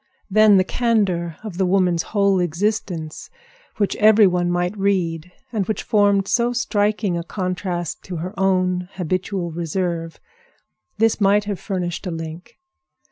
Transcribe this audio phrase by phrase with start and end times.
[0.31, 3.29] Then the candor of the woman's whole existence,
[3.77, 8.89] which every one might read, and which formed so striking a contrast to her own
[8.93, 12.57] habitual reserve—this might have furnished a link.